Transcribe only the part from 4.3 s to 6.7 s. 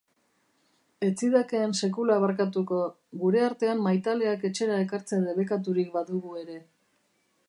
etxera ekartzea debekaturik badugu ere.